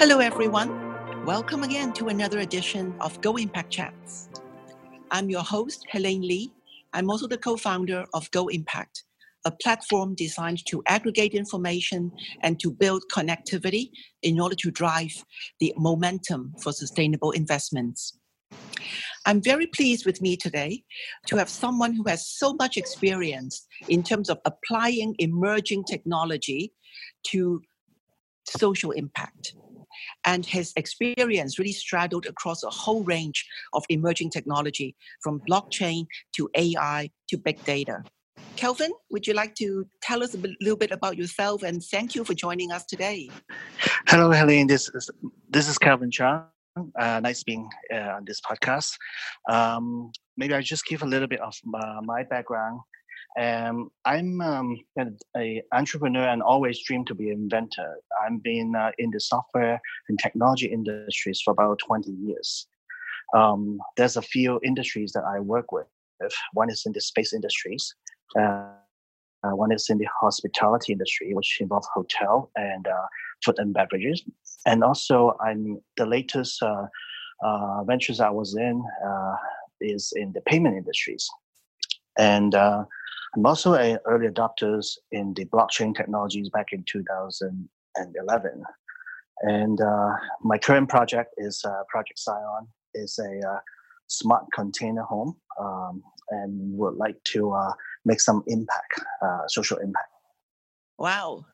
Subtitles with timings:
[0.00, 1.24] Hello, everyone.
[1.24, 4.28] Welcome again to another edition of Go Impact Chats.
[5.10, 6.52] I'm your host, Helene Lee.
[6.92, 9.02] I'm also the co founder of Go Impact,
[9.44, 12.12] a platform designed to aggregate information
[12.44, 13.90] and to build connectivity
[14.22, 15.10] in order to drive
[15.58, 18.16] the momentum for sustainable investments.
[19.26, 20.84] I'm very pleased with me today
[21.26, 26.72] to have someone who has so much experience in terms of applying emerging technology
[27.32, 27.62] to
[28.46, 29.54] social impact
[30.26, 36.48] and his experience really straddled across a whole range of emerging technology from blockchain to
[36.54, 38.02] AI to big data.
[38.56, 42.24] Kelvin, would you like to tell us a little bit about yourself and thank you
[42.24, 43.30] for joining us today?
[44.08, 44.66] Hello, Helene.
[44.66, 45.10] This is
[45.48, 46.42] this is Kelvin Chang.
[46.98, 48.94] Uh, nice being uh, on this podcast.
[49.48, 52.80] Um, maybe I just give a little bit of uh, my background.
[53.38, 57.96] Um, I'm um, an entrepreneur and always dreamed to be an inventor.
[58.24, 62.66] I've been uh, in the software and technology industries for about 20 years.
[63.36, 65.86] Um, there's a few industries that I work with.
[66.54, 67.94] One is in the space industries.
[68.38, 68.72] Uh,
[69.44, 73.06] uh, one is in the hospitality industry, which involves hotel and uh,
[73.44, 74.24] food and beverages.
[74.66, 78.82] And also, I'm the latest uh, ventures I was in
[79.80, 81.28] is in the payment industries.
[82.18, 82.52] And
[83.34, 88.64] I'm also an early adopter in the blockchain technologies back in 2011.
[89.40, 90.10] And uh,
[90.42, 92.66] my current project is uh, Project Scion.
[92.94, 93.58] is a uh,
[94.08, 97.72] smart container home, um, and would like to uh,
[98.04, 100.08] make some impact, uh, social impact.
[100.98, 101.46] Wow.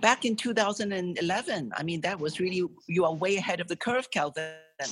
[0.00, 4.10] Back in 2011, I mean, that was really, you are way ahead of the curve,
[4.10, 4.52] Calvin.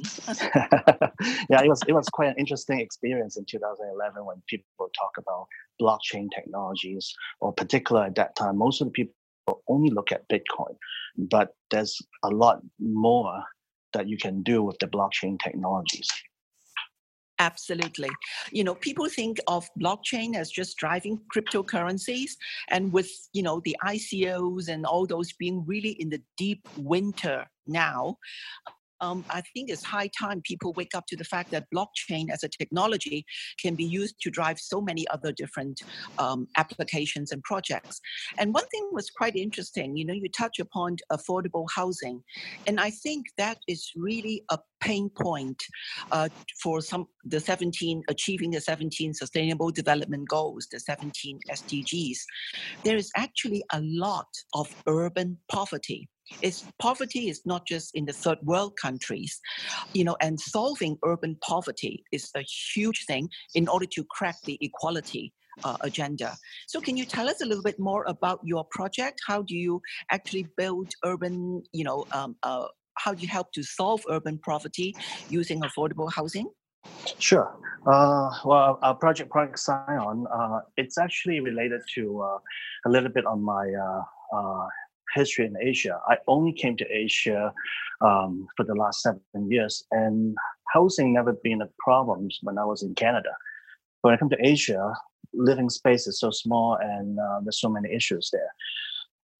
[1.50, 4.66] yeah, it was, it was quite an interesting experience in 2011 when people
[4.98, 5.46] talk about
[5.80, 9.14] blockchain technologies, or particular at that time, most of the people
[9.68, 10.76] only look at Bitcoin,
[11.16, 13.42] but there's a lot more
[13.94, 16.08] that you can do with the blockchain technologies.
[17.38, 18.10] Absolutely.
[18.50, 22.32] You know, people think of blockchain as just driving cryptocurrencies
[22.68, 27.46] and with, you know, the ICOs and all those being really in the deep winter
[27.66, 28.18] now,
[29.00, 32.42] um, I think it's high time people wake up to the fact that blockchain as
[32.42, 33.24] a technology
[33.60, 35.82] can be used to drive so many other different
[36.18, 38.00] um, applications and projects.
[38.38, 39.96] And one thing was quite interesting.
[39.96, 42.22] You know, you touch upon affordable housing,
[42.66, 45.62] and I think that is really a pain point
[46.12, 46.28] uh,
[46.62, 52.18] for some the 17 achieving the 17 sustainable development goals the 17 sdgs
[52.84, 56.08] there is actually a lot of urban poverty
[56.42, 59.40] is poverty is not just in the third world countries,
[59.92, 62.42] you know, and solving urban poverty is a
[62.74, 65.32] huge thing in order to crack the equality
[65.64, 66.36] uh, agenda.
[66.66, 69.20] So, can you tell us a little bit more about your project?
[69.26, 69.80] How do you
[70.10, 72.66] actually build urban, you know, um, uh,
[72.98, 74.94] how do you help to solve urban poverty
[75.28, 76.48] using affordable housing?
[77.18, 77.56] Sure.
[77.86, 82.38] Uh, well, our project Project Scion, uh, it's actually related to uh,
[82.86, 84.02] a little bit on my uh,
[84.36, 84.66] uh,
[85.14, 85.98] history in Asia.
[86.08, 87.52] I only came to Asia
[88.00, 90.36] um, for the last seven years, and
[90.72, 93.30] housing never been a problem when I was in Canada.
[94.02, 94.94] When I come to Asia,
[95.34, 98.52] living space is so small, and uh, there's so many issues there.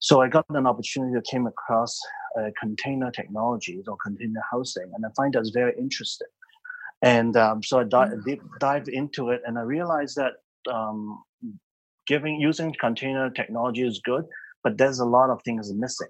[0.00, 1.98] So I got an opportunity to came across
[2.38, 6.28] uh, container technologies or container housing, and I find that's very interesting.
[7.02, 8.24] And um, so I di- mm.
[8.24, 10.34] deep dive into it, and I realized that
[10.72, 11.22] um,
[12.06, 14.24] giving using container technology is good,
[14.62, 16.08] but there's a lot of things missing.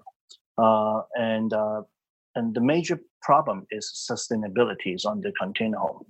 [0.57, 1.81] Uh, and uh,
[2.35, 6.05] and the major problem is sustainability is on the container home.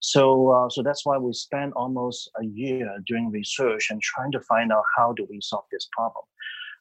[0.00, 4.40] So uh, so that's why we spent almost a year doing research and trying to
[4.40, 6.24] find out how do we solve this problem.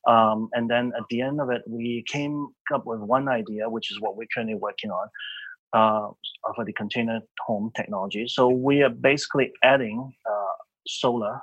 [0.07, 3.91] Um, and then at the end of it, we came up with one idea, which
[3.91, 5.07] is what we're currently working on
[5.73, 6.07] uh,
[6.55, 8.25] for the container home technology.
[8.27, 10.55] So we are basically adding uh,
[10.87, 11.41] solar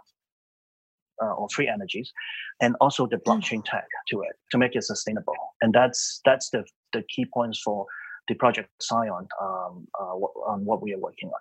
[1.23, 2.13] uh, or free energies,
[2.61, 3.31] and also the hmm.
[3.31, 5.35] blockchain tech to it to make it sustainable.
[5.63, 7.87] And that's that's the the key points for
[8.29, 10.15] the project Scion um, uh,
[10.53, 11.41] on what we are working on.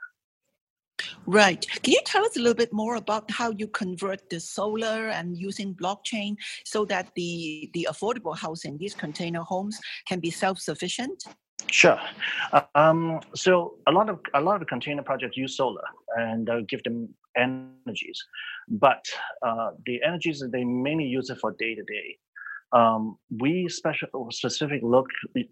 [1.25, 1.66] Right.
[1.84, 5.38] Can you tell us a little bit more about how you convert the solar and
[5.38, 6.36] using blockchain
[6.66, 11.24] so that the the affordable housing, these container homes, can be self-sufficient?
[11.72, 12.00] Sure.
[12.75, 15.84] Um, so a lot of a lot of the container projects use solar
[16.18, 18.19] and uh, give them energies,
[18.68, 19.03] but
[19.45, 22.18] uh, the energies that they mainly use it for day to day.
[23.39, 25.07] We special specific look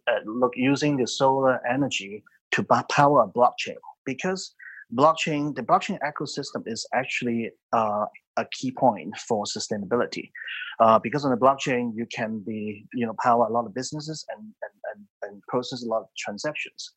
[0.08, 4.56] at look using the solar energy to power a blockchain because
[4.96, 8.06] blockchain the blockchain ecosystem is actually uh,
[8.38, 10.32] a key point for sustainability.
[10.80, 14.26] Uh, because on the blockchain, you can be, you know, power a lot of businesses
[14.36, 16.92] and, and, and, and process a lot of transactions.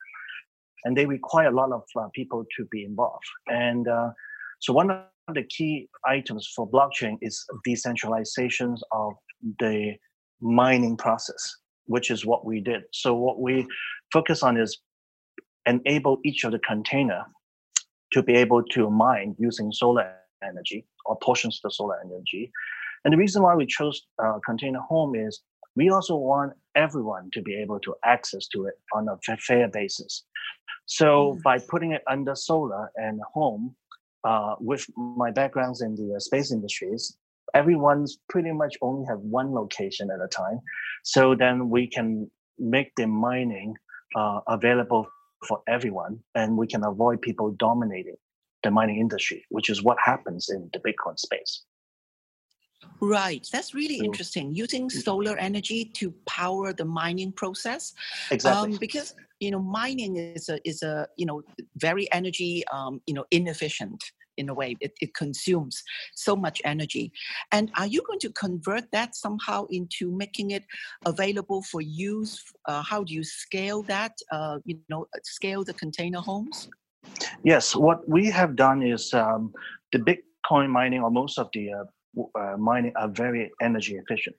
[0.84, 3.24] And they require a lot of uh, people to be involved.
[3.48, 4.10] And uh,
[4.60, 9.14] so one of the key items for blockchain is decentralization of
[9.58, 9.94] the
[10.40, 11.56] mining process,
[11.86, 12.82] which is what we did.
[12.92, 13.66] So what we
[14.12, 14.78] focus on is
[15.66, 17.24] enable each of the container
[18.12, 20.12] to be able to mine using solar
[20.42, 22.50] energy or portions of the solar energy.
[23.04, 25.40] And the reason why we chose uh, Container Home is
[25.76, 30.24] we also want everyone to be able to access to it on a fair basis.
[30.86, 31.42] So mm.
[31.42, 33.74] by putting it under solar and home,
[34.24, 37.16] uh, with my backgrounds in the uh, space industries,
[37.54, 40.60] everyone's pretty much only have one location at a time.
[41.02, 43.74] So then we can make the mining
[44.16, 45.06] uh, available
[45.46, 48.16] for everyone, and we can avoid people dominating
[48.62, 51.64] the mining industry, which is what happens in the Bitcoin space.
[53.00, 54.54] Right, that's really so, interesting.
[54.54, 57.92] Using solar energy to power the mining process,
[58.30, 58.72] exactly.
[58.72, 61.42] Um, because you know mining is a is a you know
[61.76, 64.02] very energy um, you know inefficient
[64.36, 64.76] in a way.
[64.80, 65.80] It, it consumes
[66.16, 67.12] so much energy.
[67.52, 70.64] And are you going to convert that somehow into making it
[71.06, 72.42] available for use?
[72.66, 74.18] Uh, how do you scale that?
[74.32, 76.68] Uh, you know, scale the container homes?
[77.44, 79.52] Yes, what we have done is um,
[79.92, 81.84] the Bitcoin mining or most of the uh,
[82.36, 84.34] uh, mining are very energy efficient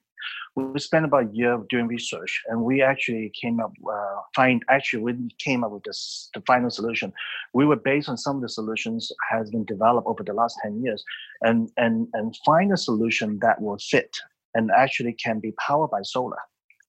[0.55, 5.03] we spent about a year doing research and we actually came up uh, find actually
[5.03, 7.11] we came up with this the final solution
[7.53, 10.81] we were based on some of the solutions has been developed over the last 10
[10.81, 11.03] years
[11.41, 14.15] and and and find a solution that will fit
[14.55, 16.39] and actually can be powered by solar.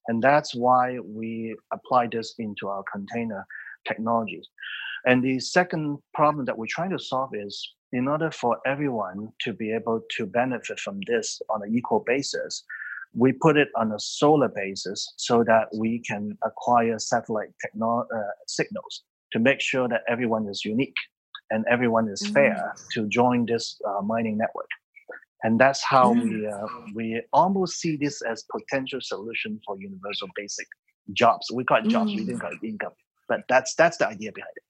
[0.08, 3.44] And that's why we apply this into our container
[3.86, 4.48] technologies.
[5.04, 9.52] And the second problem that we're trying to solve is in order for everyone to
[9.52, 12.64] be able to benefit from this on an equal basis
[13.16, 18.32] we put it on a solar basis so that we can acquire satellite techno- uh,
[18.46, 19.02] signals
[19.32, 20.94] to make sure that everyone is unique
[21.50, 22.34] and everyone is mm-hmm.
[22.34, 24.68] fair to join this uh, mining network.
[25.42, 26.28] And that's how mm-hmm.
[26.28, 30.66] we uh, we almost see this as potential solution for universal basic
[31.12, 31.50] jobs.
[31.52, 32.20] We call it jobs, mm-hmm.
[32.20, 32.92] we didn't call it income,
[33.28, 34.65] but that's that's the idea behind it.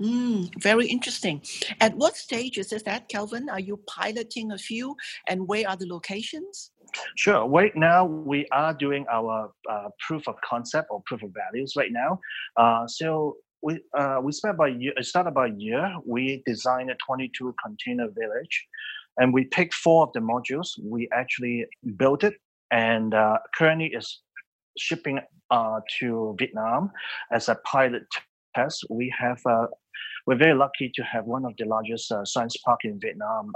[0.00, 1.40] Mm, very interesting.
[1.80, 3.48] At what stage is this, that, Kelvin?
[3.48, 4.94] Are you piloting a few,
[5.26, 6.70] and where are the locations?
[7.16, 7.48] Sure.
[7.48, 11.92] Right now, we are doing our uh, proof of concept or proof of values right
[11.92, 12.20] now.
[12.56, 15.94] Uh, so we uh, we spent about a year, started about a year.
[16.04, 18.66] We designed a 22 container village,
[19.16, 20.68] and we picked four of the modules.
[20.82, 21.64] We actually
[21.96, 22.34] built it,
[22.70, 24.20] and uh, currently is
[24.78, 25.20] shipping
[25.50, 26.90] uh, to Vietnam
[27.32, 28.04] as a pilot
[28.54, 28.84] test.
[28.90, 29.66] We have uh,
[30.26, 33.52] we're very lucky to have one of the largest science park in Vietnam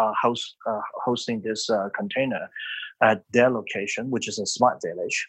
[0.00, 2.48] uh, host, uh, hosting this uh, container
[3.02, 5.28] at their location, which is a smart village.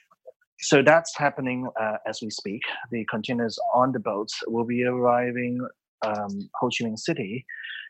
[0.59, 2.62] So that's happening uh, as we speak.
[2.91, 5.59] The containers on the boats will be arriving
[6.03, 7.45] um, Ho Chi Minh City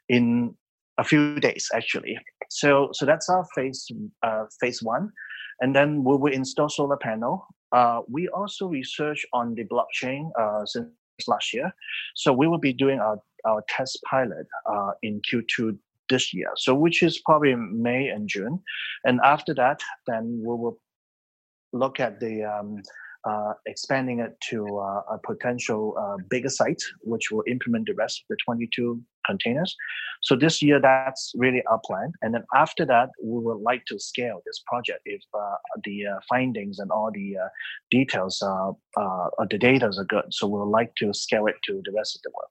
[0.09, 0.55] in
[0.97, 2.17] a few days, actually.
[2.49, 3.87] So, so that's our phase
[4.23, 5.11] uh, phase one,
[5.59, 7.45] and then we will install solar panel.
[7.71, 10.31] Uh, we also research on the blockchain
[10.65, 10.87] since
[11.27, 11.73] last year,
[12.15, 14.45] so we will be doing our our test pilot
[15.01, 15.77] in Q2
[16.09, 16.51] this year.
[16.57, 18.59] So which is probably May and June,
[19.03, 20.77] and after that, then we will
[21.73, 22.81] look at the um,
[23.23, 28.21] uh, expanding it to uh, a potential uh, bigger site, which will implement the rest
[28.21, 29.75] of the 22 containers.
[30.21, 32.13] So this year, that's really our plan.
[32.21, 36.19] And then after that, we would like to scale this project if uh, the uh,
[36.29, 37.47] findings and all the uh,
[37.89, 38.71] details, uh,
[39.49, 40.25] the data are good.
[40.29, 42.49] So we would like to scale it to the rest of the world.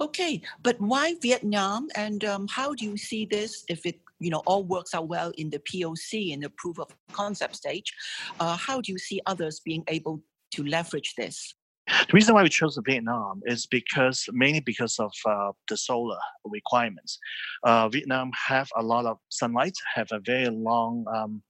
[0.00, 4.42] Okay, but why Vietnam, and um, how do you see this if it you know
[4.46, 7.92] all works out well in the POC in the proof of concept stage?
[8.38, 11.55] Uh, how do you see others being able to leverage this?
[11.86, 17.18] The reason why we chose Vietnam is because mainly because of uh, the solar requirements.
[17.62, 21.42] Uh, Vietnam have a lot of sunlight, have a very long um,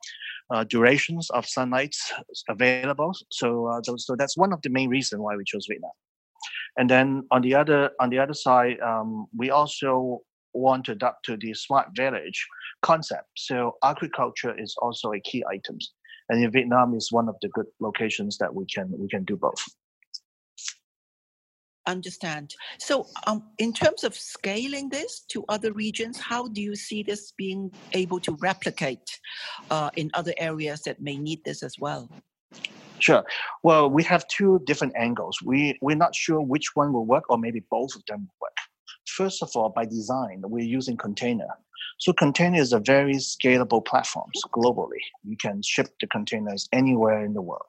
[0.51, 1.97] uh, durations of sunlight
[2.49, 3.13] available.
[3.31, 5.93] So, uh, so that's one of the main reasons why we chose Vietnam.
[6.77, 10.21] And then on the other on the other side, um, we also
[10.53, 12.47] want to adapt to the smart village
[12.83, 13.29] concept.
[13.37, 15.79] So agriculture is also a key item,
[16.29, 19.37] and in Vietnam is one of the good locations that we can we can do
[19.37, 19.65] both.
[21.87, 22.55] Understand.
[22.79, 27.33] So, um, in terms of scaling this to other regions, how do you see this
[27.33, 29.09] being able to replicate
[29.71, 32.11] uh, in other areas that may need this as well?
[32.99, 33.25] Sure.
[33.63, 35.39] Well, we have two different angles.
[35.45, 38.57] We we're not sure which one will work, or maybe both of them will work.
[39.07, 41.49] First of all, by design, we're using container.
[41.99, 45.01] So containers are very scalable platforms globally.
[45.25, 47.67] You can ship the containers anywhere in the world.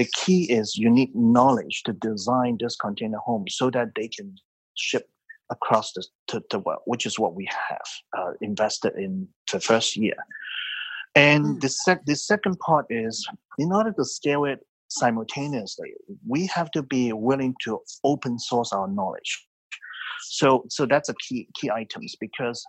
[0.00, 4.34] The key is you need knowledge to design this container home so that they can
[4.74, 5.10] ship
[5.50, 9.98] across the, to, the world, which is what we have uh, invested in the first
[9.98, 10.16] year.
[11.14, 11.60] And mm.
[11.60, 13.28] the, sec- the second part is
[13.58, 15.92] in order to scale it simultaneously,
[16.26, 19.46] we have to be willing to open source our knowledge.
[20.22, 22.64] So, so that's a key key items because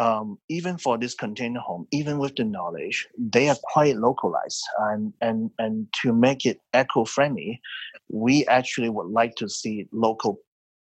[0.00, 4.62] um, even for this container home, even with the knowledge, they are quite localized.
[4.78, 7.60] And and and to make it eco friendly,
[8.08, 10.40] we actually would like to see local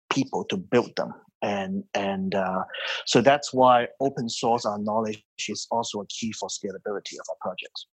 [0.09, 2.63] people to build them and and uh,
[3.05, 7.35] so that's why open source our knowledge is also a key for scalability of our
[7.41, 7.87] projects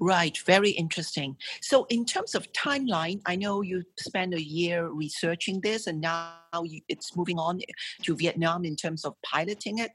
[0.00, 1.36] Right, very interesting.
[1.60, 6.34] So, in terms of timeline, I know you spent a year researching this, and now
[6.88, 7.60] it's moving on
[8.02, 9.92] to Vietnam in terms of piloting it.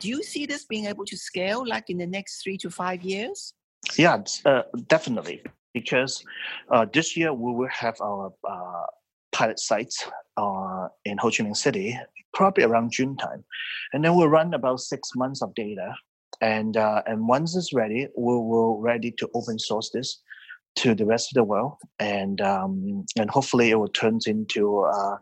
[0.00, 3.02] Do you see this being able to scale, like in the next three to five
[3.02, 3.54] years?
[3.96, 5.42] Yeah, uh, definitely.
[5.72, 6.24] Because
[6.70, 8.86] uh, this year we will have our uh,
[9.32, 10.04] pilot sites
[10.36, 11.98] uh, in Ho Chi Minh City,
[12.34, 13.44] probably around June time.
[13.92, 15.94] And then we'll run about six months of data.
[16.40, 20.20] And, uh, and once it's ready, we will ready to open source this
[20.76, 21.74] to the rest of the world.
[21.98, 25.16] And, um, and hopefully it will turn into uh,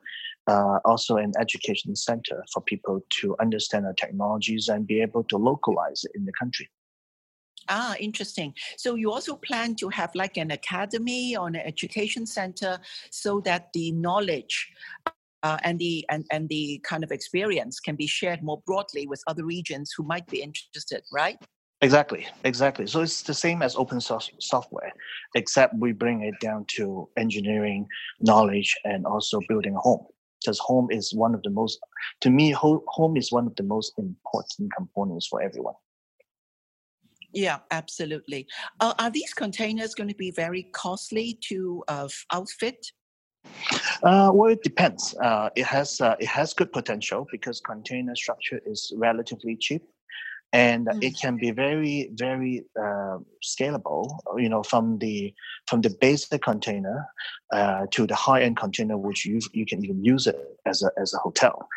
[0.46, 5.36] uh, also an education center for people to understand our technologies and be able to
[5.36, 6.70] localize it in the country.
[7.68, 8.54] Ah, interesting.
[8.78, 12.78] So you also plan to have like an academy or an education center
[13.10, 14.72] so that the knowledge
[15.42, 19.22] uh, and the and, and the kind of experience can be shared more broadly with
[19.26, 21.36] other regions who might be interested, right?
[21.80, 22.88] Exactly, exactly.
[22.88, 24.92] So it's the same as open source software,
[25.36, 27.86] except we bring it down to engineering
[28.20, 30.04] knowledge and also building a home.
[30.40, 31.78] Because home is one of the most,
[32.20, 35.74] to me, home is one of the most important components for everyone.
[37.32, 38.46] Yeah, absolutely.
[38.80, 42.86] Uh, are these containers going to be very costly to uh, outfit?
[44.02, 45.14] Uh, well, it depends.
[45.22, 49.82] Uh, it has uh, it has good potential because container structure is relatively cheap,
[50.52, 51.02] and mm.
[51.02, 54.18] it can be very very uh, scalable.
[54.36, 55.34] You know, from the
[55.66, 57.06] from the basic container
[57.52, 60.90] uh, to the high end container, which you you can even use it as a
[61.00, 61.68] as a hotel.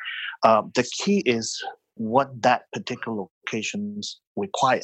[0.44, 1.64] Um, the key is
[1.96, 4.82] what that particular locations require.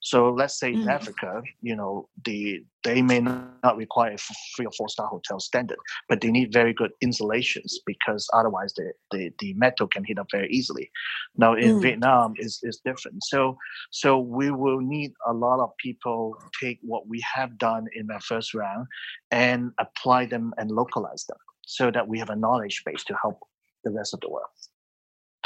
[0.00, 0.82] So let's say mm.
[0.82, 4.16] in Africa, you know, the they may not require
[4.56, 8.92] three or four star hotel standard, but they need very good insulations because otherwise the,
[9.10, 10.90] the, the metal can heat up very easily.
[11.36, 11.82] Now in mm.
[11.82, 13.22] Vietnam is is different.
[13.24, 13.56] So
[13.90, 18.20] so we will need a lot of people take what we have done in our
[18.20, 18.86] first round
[19.30, 23.38] and apply them and localize them so that we have a knowledge base to help
[23.84, 24.46] the rest of the world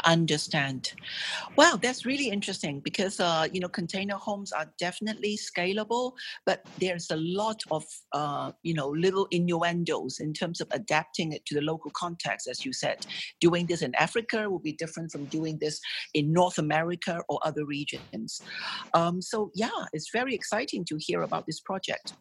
[0.05, 0.93] understand.
[1.55, 6.13] Wow, that's really interesting because uh, you know container homes are definitely scalable,
[6.45, 7.83] but there's a lot of
[8.13, 12.47] uh, you know little innuendos in terms of adapting it to the local context.
[12.47, 13.05] As you said,
[13.39, 15.79] doing this in Africa will be different from doing this
[16.13, 18.41] in North America or other regions.
[18.93, 22.13] Um, so yeah, it's very exciting to hear about this project.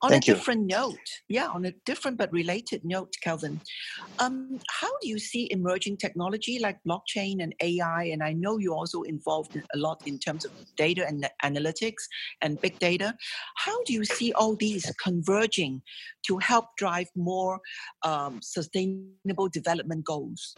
[0.00, 3.60] On Thank a different note, yeah, on a different but related note, Kelvin,
[4.20, 8.04] um, how do you see emerging technology like blockchain and AI?
[8.04, 12.04] And I know you're also involved a lot in terms of data and analytics
[12.42, 13.14] and big data.
[13.56, 15.82] How do you see all these converging
[16.28, 17.58] to help drive more
[18.04, 20.54] um, sustainable development goals?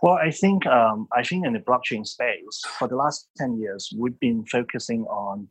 [0.00, 3.92] Well, I think um, I think in the blockchain space for the last ten years,
[3.96, 5.48] we've been focusing on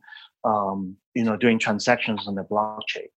[0.48, 3.10] um, you know doing transactions on the blockchain.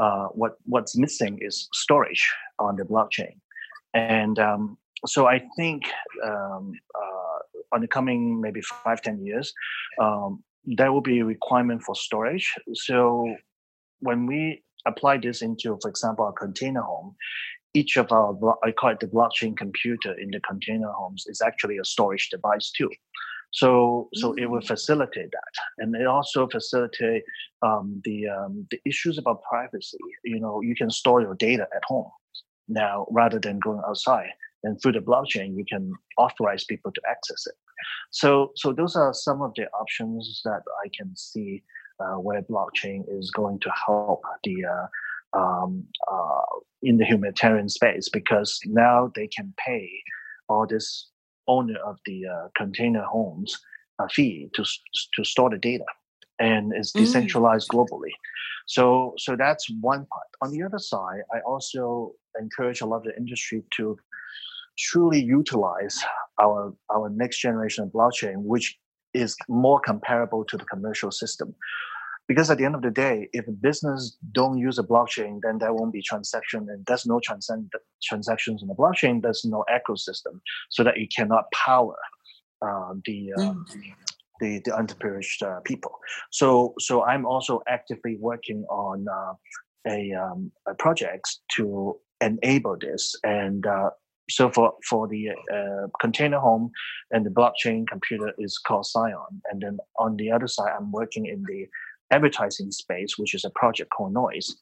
[0.00, 2.24] Uh, what what's missing is storage
[2.58, 3.34] on the blockchain,
[3.94, 5.82] and um, so I think
[6.24, 9.52] um, uh, on the coming maybe five ten years,
[10.00, 12.54] um, there will be a requirement for storage.
[12.74, 13.36] So
[14.00, 17.14] when we apply this into, for example, a container home,
[17.74, 21.78] each of our I call it the blockchain computer in the container homes is actually
[21.78, 22.90] a storage device too.
[23.52, 24.66] So, so it will mm.
[24.66, 27.22] facilitate that, and it also facilitate
[27.62, 29.98] um, the um, the issues about privacy.
[30.24, 32.10] You know, you can store your data at home
[32.68, 34.30] now rather than going outside.
[34.64, 37.54] And through the blockchain, you can authorize people to access it.
[38.10, 41.64] So, so those are some of the options that I can see
[41.98, 46.42] uh, where blockchain is going to help the uh, um, uh,
[46.82, 49.88] in the humanitarian space because now they can pay
[50.48, 51.08] all this
[51.48, 53.58] owner of the uh, container homes
[54.00, 54.64] a fee to
[55.14, 55.84] to store the data,
[56.38, 57.00] and it's mm.
[57.00, 57.74] decentralized mm.
[57.74, 58.12] globally.
[58.66, 60.28] So so that's one part.
[60.42, 63.96] On the other side, I also encourage a lot of the industry to
[64.78, 65.98] truly utilize
[66.40, 68.78] our our next generation of blockchain, which
[69.14, 71.54] is more comparable to the commercial system.
[72.28, 75.58] Because at the end of the day, if a business don't use a blockchain, then
[75.58, 79.22] there won't be transaction, and there's no transcend transactions in the blockchain.
[79.22, 81.96] There's no ecosystem, so that it cannot power
[82.62, 83.64] uh, the, uh, mm.
[84.40, 85.98] the the underprivileged uh, people.
[86.30, 89.34] So so I'm also actively working on uh,
[89.88, 93.90] a, um, a project to enable this and uh,
[94.30, 96.70] so for for the uh, container home
[97.10, 101.26] and the blockchain computer is called Scion, and then on the other side, I'm working
[101.26, 101.66] in the
[102.12, 104.54] advertising space, which is a project called Noise,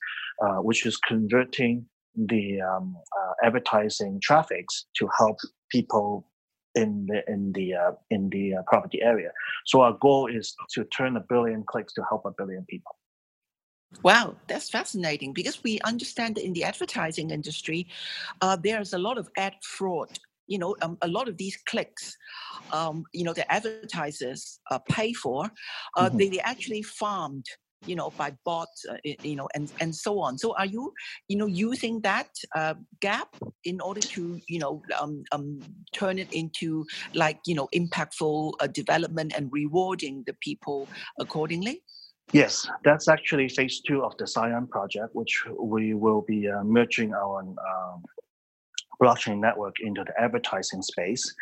[0.43, 5.39] uh, which is converting the um, uh, advertising traffics to help
[5.71, 6.27] people
[6.75, 9.31] in the in the uh, in the uh, property area.
[9.67, 12.97] So our goal is to turn a billion clicks to help a billion people.
[14.05, 17.89] Wow, that's fascinating because we understand that in the advertising industry,
[18.41, 20.17] uh, there's a lot of ad fraud.
[20.51, 22.17] You know, um, a lot of these clicks,
[22.73, 25.51] um, you know, the advertisers uh, pay for,
[25.97, 26.19] uh, mm-hmm.
[26.19, 27.47] they, they actually farmed
[27.87, 30.93] you know by bots uh, you know and and so on so are you
[31.29, 35.61] you know using that uh, gap in order to you know um, um,
[35.95, 40.89] turn it into like you know impactful uh, development and rewarding the people
[41.19, 41.83] accordingly
[42.33, 47.13] Yes, that's actually phase two of the Scion project, which we will be uh, merging
[47.13, 48.05] our um,
[49.03, 51.35] blockchain network into the advertising space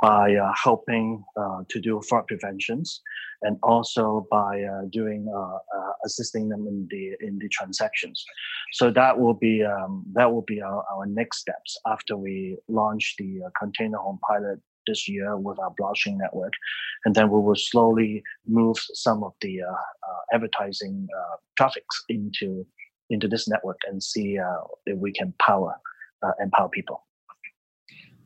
[0.00, 3.02] by uh, helping uh, to do fraud preventions
[3.42, 8.24] and also by uh, doing uh, uh, assisting them in the in the transactions.
[8.72, 13.14] So that will be um, that will be our, our next steps after we launch
[13.18, 16.52] the container home pilot this year with our blockchain network.
[17.04, 22.66] And then we will slowly move some of the uh, uh, advertising uh, traffics into
[23.10, 25.74] into this network and see uh, if we can power
[26.22, 27.04] uh, empower people.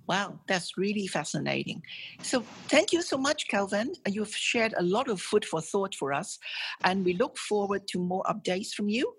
[0.06, 1.82] Wow, that's really fascinating.
[2.22, 3.94] So, thank you so much, Kelvin.
[4.06, 6.38] You've shared a lot of food for thought for us,
[6.84, 9.10] and we look forward to more updates from you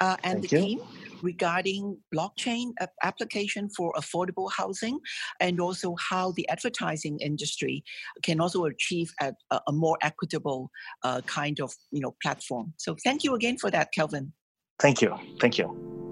[0.00, 0.62] uh, and thank the you.
[0.62, 0.80] team
[1.22, 5.00] regarding blockchain application for affordable housing,
[5.40, 7.82] and also how the advertising industry
[8.22, 9.32] can also achieve a,
[9.66, 10.70] a more equitable
[11.04, 12.74] uh, kind of you know platform.
[12.76, 14.34] So, thank you again for that, Kelvin.
[14.78, 15.16] Thank you.
[15.40, 16.03] Thank you.